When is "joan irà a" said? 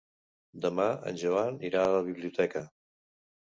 1.23-1.93